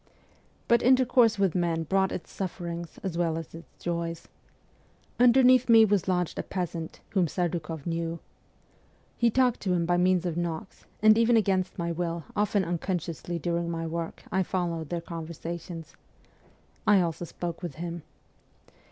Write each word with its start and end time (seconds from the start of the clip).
But 0.67 0.81
intercourse 0.81 1.37
with 1.37 1.53
men 1.53 1.83
brought 1.83 2.11
its 2.11 2.31
sufferings 2.31 2.97
as 3.03 3.19
well 3.19 3.37
as 3.37 3.53
its 3.53 3.67
joys. 3.77 4.27
Underneath 5.19 5.69
me 5.69 5.85
was 5.85 6.07
lodged 6.07 6.39
a 6.39 6.41
peasant, 6.41 7.01
whom 7.09 7.27
Serdukoff 7.27 7.85
knew. 7.85 8.17
He 9.19 9.29
talked 9.29 9.59
to 9.59 9.73
him 9.73 9.85
by 9.85 9.97
means 9.97 10.25
of 10.25 10.37
knocks; 10.37 10.85
and 11.03 11.19
even 11.19 11.37
against 11.37 11.77
my 11.77 11.91
will, 11.91 12.23
often 12.35 12.65
unconsciously 12.65 13.37
during 13.37 13.69
my 13.69 13.85
work, 13.85 14.23
I 14.31 14.41
followed 14.41 14.89
their 14.89 15.01
conversations. 15.01 15.95
I 16.87 16.99
also 16.99 17.23
spoke 17.25 17.59
to 17.61 17.67
him. 17.67 18.01